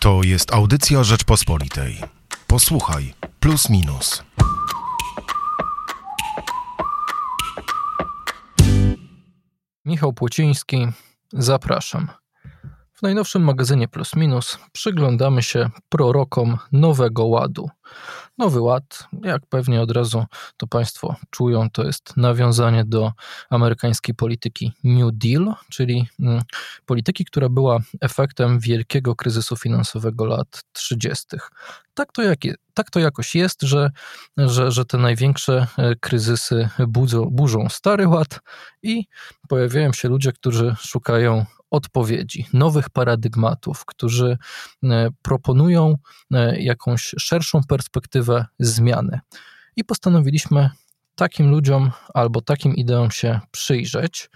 [0.00, 2.00] To jest audycja Rzeczpospolitej.
[2.46, 4.22] Posłuchaj, plus minus.
[9.84, 10.86] Michał Płociński,
[11.32, 12.08] zapraszam.
[13.00, 17.70] W najnowszym magazynie Plus Minus przyglądamy się prorokom Nowego Ładu.
[18.38, 20.24] Nowy Ład, jak pewnie od razu
[20.56, 23.12] to Państwo czują, to jest nawiązanie do
[23.50, 26.42] amerykańskiej polityki New Deal, czyli mm,
[26.86, 31.26] polityki, która była efektem wielkiego kryzysu finansowego lat 30.
[31.94, 32.38] Tak to, jak,
[32.74, 33.90] tak to jakoś jest, że,
[34.36, 38.40] że, że te największe e, kryzysy budzą, burzą Stary Ład
[38.82, 39.04] i
[39.48, 44.38] pojawiają się ludzie, którzy szukają odpowiedzi, nowych paradygmatów, którzy
[44.84, 45.96] e, proponują
[46.32, 49.20] e, jakąś szerszą perspektywę zmiany.
[49.76, 50.70] I postanowiliśmy
[51.14, 54.30] takim ludziom albo takim ideom się przyjrzeć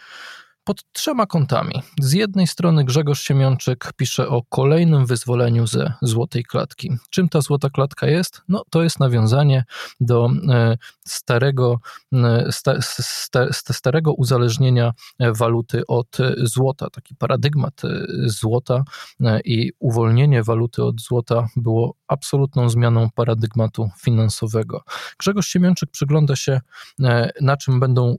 [0.65, 1.83] pod trzema kątami.
[2.01, 6.91] Z jednej strony Grzegorz Siemiączyk pisze o kolejnym wyzwoleniu ze złotej klatki.
[7.11, 8.43] Czym ta złota klatka jest?
[8.49, 9.65] No, to jest nawiązanie
[10.01, 11.81] do e, starego,
[12.13, 16.91] e, sta, sta, starego uzależnienia waluty od złota.
[16.91, 17.89] Taki paradygmat e,
[18.29, 18.85] złota
[19.45, 24.83] i uwolnienie waluty od złota było absolutną zmianą paradygmatu finansowego.
[25.19, 26.61] Grzegorz Siemiączyk przygląda się,
[27.41, 28.17] na czym będą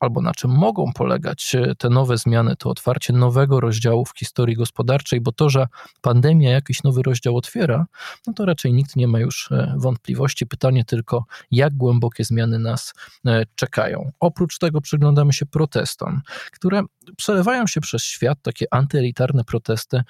[0.00, 4.56] albo na czym mogą polegać e, te nowe zmiany, to otwarcie nowego rozdziału w historii
[4.56, 5.66] gospodarczej, bo to, że
[6.00, 7.86] pandemia jakiś nowy rozdział otwiera,
[8.26, 10.46] no to raczej nikt nie ma już e, wątpliwości.
[10.46, 12.94] Pytanie tylko, jak głębokie zmiany nas
[13.26, 14.10] e, czekają.
[14.20, 16.82] Oprócz tego przyglądamy się protestom, które
[17.16, 20.02] przelewają się przez świat, takie antyelitarne protesty,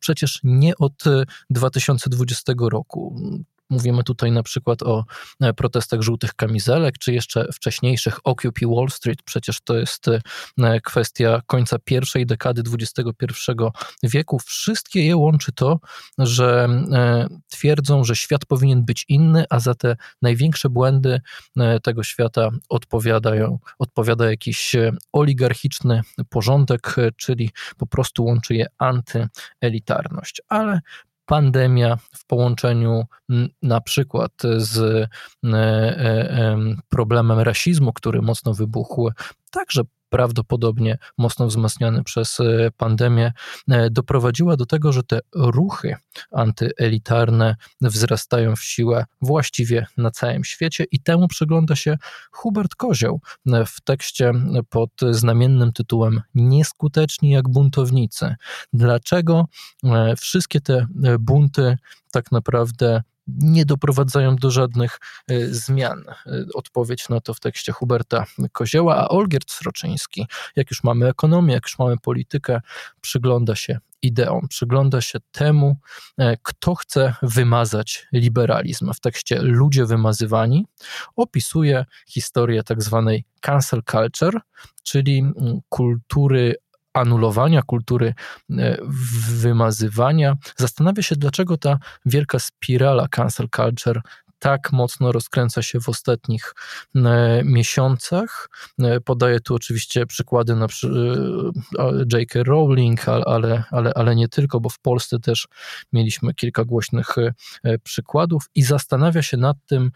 [0.00, 1.04] przecież nie od
[1.50, 3.16] 2020 roku.
[3.70, 5.04] Mówimy tutaj na przykład o
[5.40, 9.22] e, protestach żółtych kamizelek, czy jeszcze wcześniejszych Occupy Wall Street.
[9.22, 10.08] Przecież to jest
[10.58, 13.52] e, kwestia końca pierwszej dekady XXI
[14.02, 14.38] wieku.
[14.38, 15.80] Wszystkie je łączy to,
[16.18, 21.20] że e, twierdzą, że świat powinien być inny, a za te największe błędy
[21.82, 24.76] tego świata odpowiadają, odpowiada jakiś
[25.12, 30.42] oligarchiczny porządek, czyli po prostu łączy je antyelitarność.
[30.48, 30.80] Ale
[31.26, 33.04] pandemia w połączeniu
[33.62, 35.08] na przykład z e,
[35.54, 36.56] e,
[36.88, 39.10] problemem rasizmu, który mocno wybuchł,
[39.56, 43.32] także prawdopodobnie mocno wzmacniany przez e, pandemię,
[43.68, 45.96] e, doprowadziła do tego, że te ruchy
[46.32, 51.96] antyelitarne wzrastają w siłę właściwie na całym świecie i temu przygląda się
[52.32, 54.32] Hubert Kozioł e, w tekście
[54.68, 58.34] pod znamiennym tytułem Nieskuteczni jak buntownicy.
[58.72, 59.44] Dlaczego
[60.18, 60.86] wszystkie te
[61.18, 61.78] bunty
[62.12, 64.98] tak naprawdę nie doprowadzają do żadnych
[65.28, 66.04] e, zmian.
[66.08, 70.26] E, odpowiedź na to w tekście Huberta Kozieła, a Olgierd Sroczyński,
[70.56, 72.60] jak już mamy ekonomię, jak już mamy politykę,
[73.00, 75.76] przygląda się ideom, przygląda się temu,
[76.18, 78.92] e, kto chce wymazać liberalizm.
[78.92, 80.66] W tekście Ludzie wymazywani
[81.16, 84.40] opisuje historię tak zwanej cancel culture,
[84.82, 85.22] czyli
[85.68, 86.54] kultury
[86.96, 88.14] anulowania, kultury
[88.50, 88.76] e,
[89.30, 90.36] wymazywania.
[90.56, 94.00] Zastanawia się, dlaczego ta wielka spirala cancel culture
[94.38, 96.54] tak mocno rozkręca się w ostatnich
[96.94, 98.48] e, miesiącach.
[98.78, 100.66] E, podaję tu oczywiście przykłady na
[102.12, 102.42] J.K.
[102.42, 105.48] Rowling, ale, ale, ale nie tylko, bo w Polsce też
[105.92, 107.14] mieliśmy kilka głośnych
[107.82, 109.90] przykładów i zastanawia się nad tym,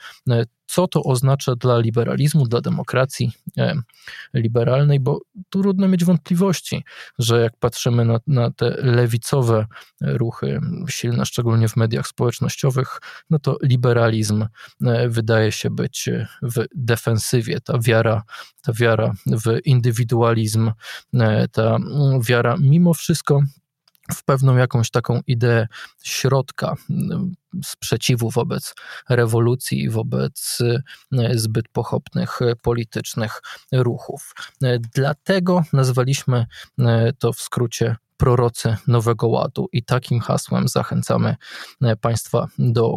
[0.70, 3.74] co to oznacza dla liberalizmu, dla demokracji e,
[4.34, 5.20] liberalnej, bo
[5.50, 6.84] trudno mieć wątpliwości,
[7.18, 9.66] że jak patrzymy na, na te lewicowe
[10.00, 13.00] ruchy, silne szczególnie w mediach społecznościowych,
[13.30, 14.46] no to liberalizm
[14.82, 16.08] e, wydaje się być
[16.42, 17.60] w defensywie.
[17.60, 18.22] Ta wiara,
[18.62, 20.70] ta wiara w indywidualizm,
[21.14, 21.78] e, ta
[22.28, 23.42] wiara mimo wszystko
[24.14, 25.66] w pewną jakąś taką ideę
[26.02, 26.76] środka,
[27.64, 28.74] sprzeciwu wobec
[29.08, 30.58] rewolucji wobec
[31.18, 34.34] e, zbyt pochopnych e, politycznych ruchów.
[34.62, 36.46] E, dlatego nazwaliśmy
[37.18, 41.36] to w skrócie prorocy Nowego Ładu i takim hasłem zachęcamy
[42.00, 42.96] Państwa do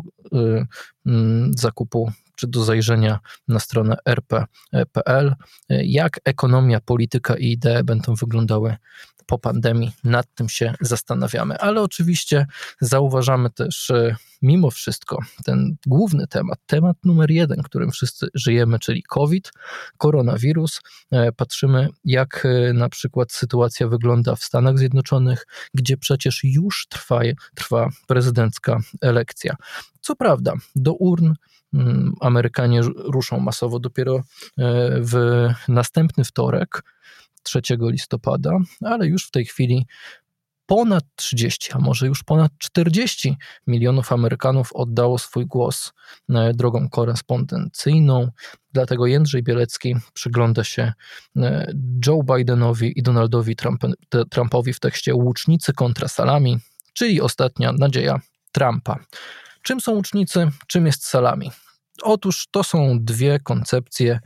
[1.57, 5.35] zakupu czy do zajrzenia na stronę rp.pl,
[5.69, 8.75] jak ekonomia, polityka i idee będą wyglądały
[9.25, 9.91] po pandemii.
[10.03, 12.45] Nad tym się zastanawiamy, ale oczywiście
[12.81, 19.03] zauważamy też e, mimo wszystko ten główny temat, temat numer jeden, którym wszyscy żyjemy, czyli
[19.03, 19.51] COVID,
[19.97, 20.81] koronawirus.
[21.11, 27.19] E, patrzymy, jak e, na przykład sytuacja wygląda w Stanach Zjednoczonych, gdzie przecież już trwa,
[27.55, 29.55] trwa prezydencka elekcja.
[30.01, 31.33] Co prawda, do urn
[31.73, 34.23] mm, Amerykanie ruszą masowo dopiero
[35.01, 36.83] w następny wtorek,
[37.43, 39.87] 3 listopada, ale już w tej chwili
[40.65, 43.37] ponad 30, a może już ponad 40
[43.67, 45.93] milionów Amerykanów oddało swój głos
[46.29, 48.31] e, drogą korespondencyjną.
[48.73, 50.93] Dlatego Jędrzej Bielecki przygląda się
[51.37, 51.73] e,
[52.07, 53.55] Joe Bidenowi i Donaldowi
[54.29, 56.57] Trumpowi w tekście Łucznicy kontra salami,
[56.93, 58.19] czyli ostatnia nadzieja
[58.51, 58.99] Trumpa.
[59.61, 61.51] Czym są łucznicy, czym jest salami?
[62.01, 64.19] Otóż to są dwie koncepcje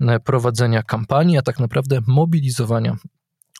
[0.00, 2.96] e, prowadzenia kampanii, a tak naprawdę mobilizowania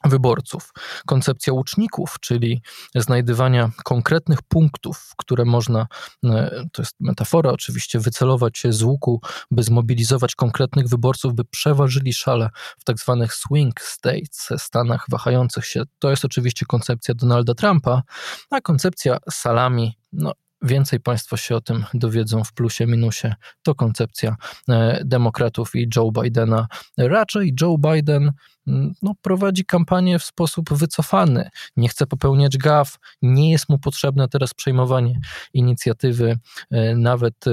[0.05, 0.71] wyborców.
[1.07, 2.63] Koncepcja łuczników, czyli
[2.95, 5.87] znajdywania konkretnych punktów, które można,
[6.25, 9.21] e, to jest metafora oczywiście, wycelować się z łuku,
[9.51, 15.83] by zmobilizować konkretnych wyborców, by przeważyli szale w tak zwanych swing states, stanach wahających się.
[15.99, 18.03] To jest oczywiście koncepcja Donalda Trumpa,
[18.51, 20.33] a koncepcja salami, no
[20.65, 23.35] Więcej Państwo się o tym dowiedzą w plusie, minusie.
[23.63, 24.37] To koncepcja
[24.69, 26.67] e, demokratów i Joe Bidena.
[26.99, 28.33] Raczej Joe Biden
[28.67, 31.51] mm, no, prowadzi kampanię w sposób wycofany.
[31.77, 35.21] Nie chce popełniać gaf, nie jest mu potrzebne teraz przejmowanie
[35.55, 36.39] inicjatywy.
[36.71, 37.51] E, nawet e,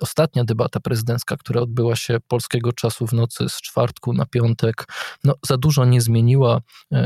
[0.00, 4.84] ostatnia debata prezydencka, która odbyła się polskiego czasu w nocy z czwartku na piątek,
[5.24, 6.60] no, za dużo nie zmieniła.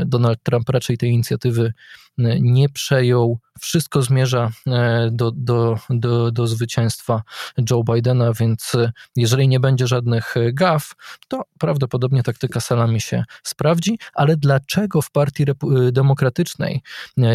[0.05, 1.73] Donald Trump raczej tej inicjatywy
[2.17, 3.39] nie przejął.
[3.59, 7.23] Wszystko zmierza e, do, do, do, do zwycięstwa
[7.69, 10.95] Joe Bidena, więc e, jeżeli nie będzie żadnych e, gaf,
[11.27, 13.99] to prawdopodobnie taktyka salami się sprawdzi.
[14.13, 15.45] Ale dlaczego w Partii
[15.91, 16.81] Demokratycznej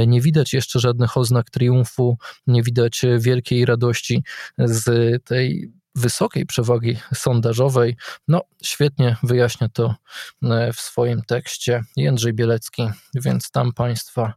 [0.07, 4.25] nie widać jeszcze żadnych oznak triumfu, nie widać wielkiej radości
[4.59, 7.97] z tej wysokiej przewagi sondażowej.
[8.29, 9.95] No, świetnie wyjaśnia to
[10.43, 14.35] e, w swoim tekście Jędrzej Bielecki, więc tam Państwa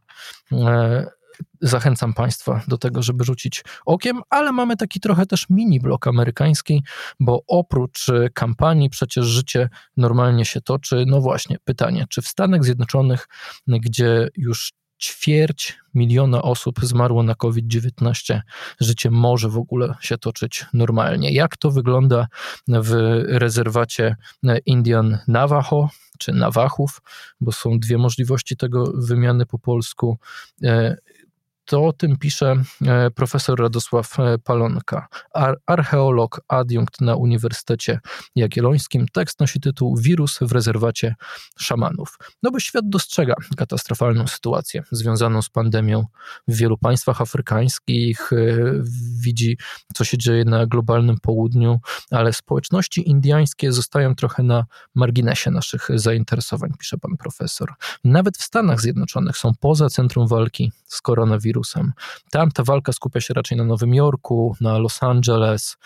[0.52, 1.06] e,
[1.60, 6.82] zachęcam Państwa do tego, żeby rzucić okiem, ale mamy taki trochę też mini blok amerykański,
[7.20, 11.04] bo oprócz e, kampanii przecież życie normalnie się toczy.
[11.06, 13.28] No właśnie, pytanie, czy w Stanach Zjednoczonych,
[13.66, 14.72] gdzie już
[15.02, 18.40] ćwierć miliona osób zmarło na COVID-19,
[18.80, 21.32] życie może w ogóle się toczyć normalnie.
[21.32, 22.26] Jak to wygląda
[22.68, 24.16] w rezerwacie
[24.66, 25.88] Indian Navajo
[26.18, 27.02] czy Nawachów,
[27.40, 30.18] bo są dwie możliwości tego wymiany po polsku.
[31.64, 32.56] To o tym pisze
[32.86, 35.06] e, profesor Radosław e, Palonka,
[35.66, 38.00] archeolog, adiunkt na Uniwersytecie
[38.36, 39.06] Jagiellońskim.
[39.12, 41.14] Tekst nosi tytuł Wirus w rezerwacie
[41.58, 42.18] szamanów.
[42.42, 46.04] No bo świat dostrzega katastrofalną sytuację związaną z pandemią
[46.48, 48.36] w wielu państwach afrykańskich, e,
[49.20, 49.58] widzi,
[49.94, 51.80] co się dzieje na globalnym południu,
[52.10, 57.74] ale społeczności indyjskie zostają trochę na marginesie naszych zainteresowań, pisze pan profesor.
[58.04, 61.51] Nawet w Stanach Zjednoczonych są poza centrum walki z koronawirusem
[62.30, 65.76] Tam ta walka skupia się raczej na Nowym Jorku, na Los Angeles.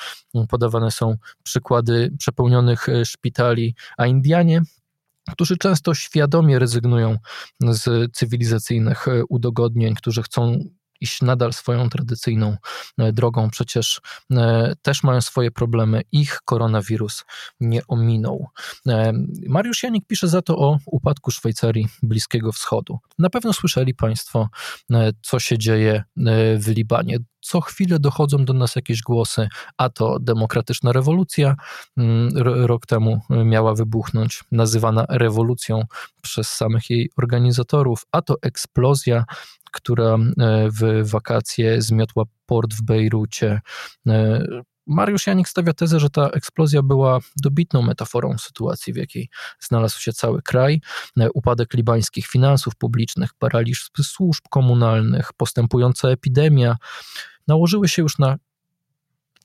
[0.49, 4.63] Podawane są przykłady przepełnionych e, szpitali, a Indianie
[5.33, 7.19] którzy często świadomie rezygnują
[7.61, 10.59] z cywilizacyjnych e, udogodnień, którzy chcą
[11.07, 12.57] iść nadal swoją tradycyjną
[12.99, 13.51] e, drogą.
[13.51, 14.01] Przecież
[14.33, 16.03] e, też mają swoje problemy.
[16.13, 17.25] Ich koronawirus
[17.61, 18.47] nie ominął.
[18.89, 19.13] E,
[19.49, 22.99] Mariusz Janik pisze za to o upadku Szwajcarii Bliskiego Wschodu.
[23.19, 24.49] Na pewno słyszeli Państwo,
[25.23, 26.05] co się dzieje
[26.59, 31.55] w Libanie co chwilę dochodzą do nas jakieś głosy, a to demokratyczna rewolucja
[31.97, 32.29] mm,
[32.67, 35.83] rok temu miała wybuchnąć, nazywana rewolucją
[36.23, 39.25] przez samych jej organizatorów, a to eksplozja
[39.77, 40.19] która e,
[40.71, 43.61] w wakacje zmiotła port w Bejrucie.
[44.07, 44.47] E,
[44.87, 49.29] Mariusz Janik stawia tezę, że ta eksplozja była dobitną metaforą sytuacji, w jakiej
[49.61, 50.81] znalazł się cały kraj.
[51.21, 56.77] E, upadek libańskich finansów publicznych, paraliż służb komunalnych, postępująca epidemia
[57.49, 58.37] nałożyły się już na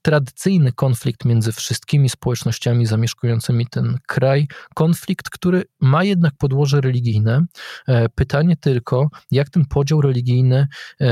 [0.02, 7.46] tradycyjny konflikt między wszystkimi społecznościami zamieszkującymi ten kraj, konflikt, który ma jednak podłoże religijne.
[7.88, 10.68] E, pytanie tylko, jak ten podział religijny
[11.02, 11.06] e,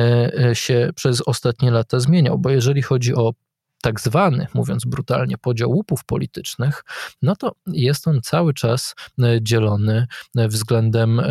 [0.50, 3.34] e, się przez ostatnie lata zmieniał, bo jeżeli chodzi o
[3.82, 6.84] tak zwany, mówiąc brutalnie, podział łupów politycznych,
[7.22, 8.96] no to jest on cały czas
[9.42, 11.22] dzielony względem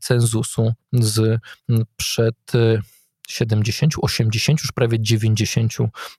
[0.00, 1.40] cenzusu z
[1.96, 2.36] przed
[3.28, 5.72] 70, 80, już prawie 90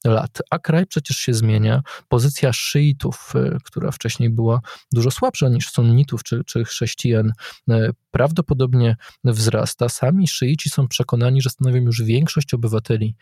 [0.06, 0.42] lat.
[0.50, 1.82] A kraj przecież się zmienia.
[2.08, 4.60] Pozycja szyitów, e, która wcześniej była
[4.92, 7.32] dużo słabsza niż sunnitów czy, czy chrześcijan,
[7.70, 9.90] e, prawdopodobnie wzrasta.
[9.90, 13.16] Sami szyici są przekonani, że stanowią już większość obywateli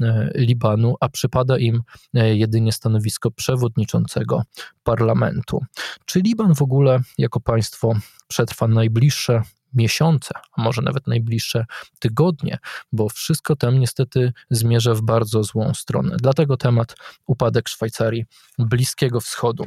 [0.00, 1.82] e, Libanu, a przypada im
[2.14, 4.42] jedynie stanowisko przewodniczącego
[4.82, 5.60] parlamentu.
[6.04, 7.92] Czy Liban w ogóle jako państwo
[8.28, 9.42] przetrwa najbliższe
[9.76, 11.64] miesiące, a może nawet najbliższe
[11.98, 12.58] tygodnie,
[12.92, 16.16] bo wszystko tam niestety zmierza w bardzo złą stronę.
[16.20, 16.94] Dlatego temat
[17.26, 18.24] upadek Szwajcarii
[18.58, 19.64] Bliskiego Wschodu.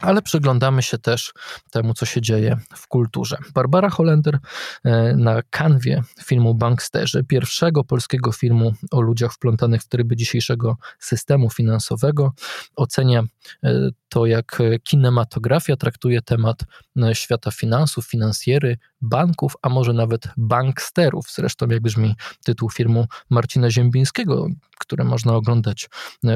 [0.00, 1.32] Ale przyglądamy się też
[1.70, 3.38] temu, co się dzieje w kulturze.
[3.54, 4.38] Barbara Holender
[4.84, 11.50] e, na kanwie filmu Banksterzy, pierwszego polskiego filmu o ludziach wplątanych w tryby dzisiejszego systemu
[11.50, 12.32] finansowego,
[12.76, 13.22] ocenia
[13.64, 16.64] e, to, jak kinematografia traktuje temat
[17.02, 21.26] e, świata finansów, finansjery, banków, a może nawet banksterów.
[21.34, 22.14] Zresztą, jak brzmi
[22.44, 24.46] tytuł filmu Marcina Ziembińskiego,
[24.78, 25.88] które można oglądać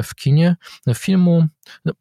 [0.02, 0.57] w kinie.
[0.95, 1.47] Filmu
[1.85, 1.92] no,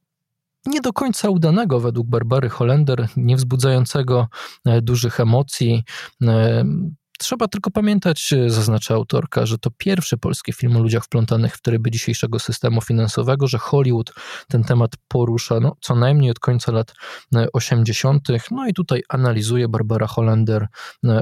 [0.65, 4.27] nie do końca udanego według Barbary Holender, nie wzbudzającego
[4.65, 5.83] e, dużych emocji.
[7.21, 11.55] E, trzeba tylko pamiętać, e, zaznacza autorka, że to pierwszy polski film o ludziach wplątanych
[11.55, 14.13] w tryby dzisiejszego systemu finansowego, że Hollywood
[14.47, 16.93] ten temat porusza no, co najmniej od końca lat
[17.53, 18.27] 80.
[18.51, 20.67] No i tutaj analizuje Barbara Holender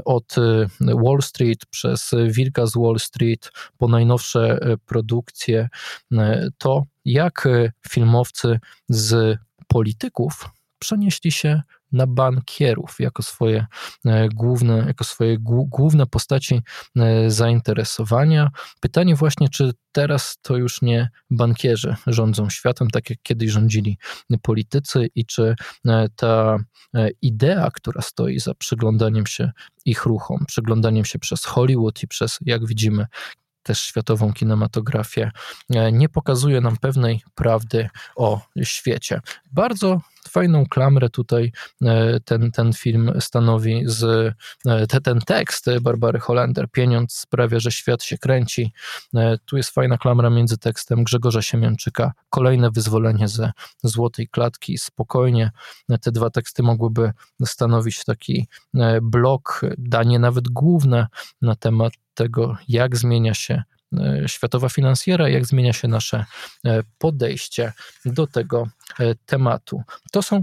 [0.04, 0.36] od
[0.80, 5.68] Wall Street przez Wilka z Wall Street po najnowsze produkcje
[6.58, 13.66] to, jak e, filmowcy z polityków przenieśli się na bankierów jako swoje
[14.04, 15.36] e, główne, jako swoje
[15.68, 16.62] główne postaci
[16.96, 18.50] e, zainteresowania.
[18.80, 23.98] Pytanie właśnie, czy teraz to już nie bankierzy rządzą światem, tak jak kiedyś rządzili
[24.42, 25.54] politycy i czy
[26.16, 26.58] ta
[27.22, 29.50] idea, która stoi za przyglądaniem się
[29.84, 33.06] ich ruchom, przyglądaniem się przez Hollywood i przez, jak widzimy,
[33.62, 35.30] też światową kinematografię,
[35.70, 39.20] e, nie pokazuje nam pewnej prawdy o świecie.
[39.52, 44.04] Bardzo fajną klamrę tutaj e, ten, ten film stanowi z
[44.66, 46.70] e, te, ten tekst Barbary Holender.
[46.70, 48.72] Pieniądz sprawia, że świat się kręci.
[49.44, 52.12] Tu jest fajna klamra między tekstem Grzegorza Siemianczyka.
[52.30, 54.78] Kolejne wyzwolenie ze złotej klatki.
[54.78, 55.50] Spokojnie
[56.00, 57.12] te dwa teksty mogłyby
[57.44, 58.48] stanowić taki
[59.02, 61.06] blok, danie nawet główne
[61.42, 63.79] na temat tego, jak zmienia się e,
[64.26, 66.24] światowa finansjera, jak zmienia się nasze
[66.64, 67.72] e, podejście
[68.04, 68.68] do tego
[68.98, 69.82] e, tematu.
[70.12, 70.42] To są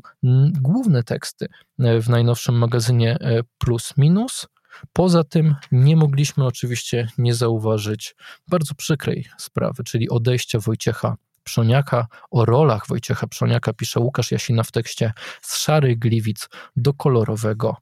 [0.61, 1.47] główne teksty
[1.79, 3.17] w najnowszym magazynie
[3.57, 4.47] Plus Minus.
[4.93, 8.15] Poza tym nie mogliśmy oczywiście nie zauważyć
[8.47, 12.07] bardzo przykrej sprawy, czyli odejścia Wojciecha Przoniaka.
[12.31, 17.77] O rolach Wojciecha Przoniaka pisze Łukasz Jasina w tekście z szarych gliwic do kolorowego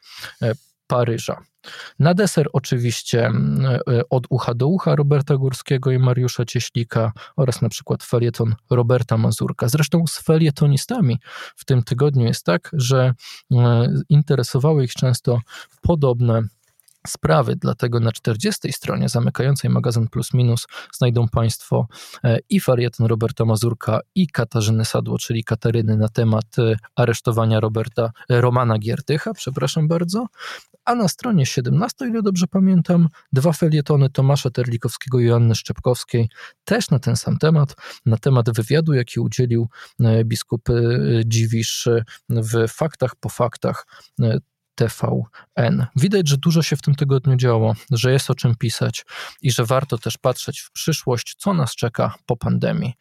[0.88, 1.42] Paryża.
[2.00, 3.80] Na deser oczywiście mm, e,
[4.10, 9.68] od ucha do ucha Roberta Górskiego i Mariusza Cieślika oraz na przykład felieton Roberta Mazurka.
[9.68, 11.20] Zresztą z felietonistami
[11.56, 13.14] w tym tygodniu jest tak, że
[13.52, 15.40] e, interesowały ich często
[15.82, 16.42] podobne
[17.08, 17.56] sprawy.
[17.56, 21.88] Dlatego na 40 stronie zamykającej magazyn Plus Minus znajdą Państwo
[22.24, 26.46] e, i farieton Roberta Mazurka i Katarzyny Sadło, czyli Kataryny na temat
[26.96, 30.28] aresztowania Roberta, Romana Giertycha, przepraszam bardzo,
[30.86, 36.30] a na stronie 17, ile dobrze pamiętam, dwa felietony Tomasza Terlikowskiego i Joanny Szczepkowskiej,
[36.66, 39.68] też na ten sam temat, na temat wywiadu, jaki udzielił
[40.00, 40.74] e, biskup e,
[41.26, 41.90] Dziwisz
[42.30, 43.88] w Faktach po Faktach
[44.22, 44.38] e,
[44.76, 45.86] TVN.
[45.96, 49.06] Widać, że dużo się w tym tygodniu działo, że jest o czym pisać
[49.42, 52.94] i że warto też patrzeć w przyszłość, co nas czeka po pandemii.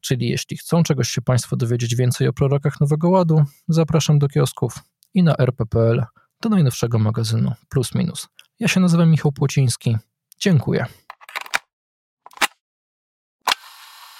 [0.00, 4.78] Czyli jeśli chcą czegoś się Państwo dowiedzieć więcej o prorokach Nowego Ładu, zapraszam do kiosków
[5.14, 6.04] i na rp.pl
[6.40, 8.28] do najnowszego magazynu Plus Minus.
[8.60, 9.96] Ja się nazywam Michał Płociński.
[10.38, 10.86] Dziękuję.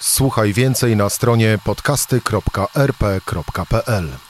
[0.01, 4.30] Słuchaj więcej na stronie podcasty.rp.pl.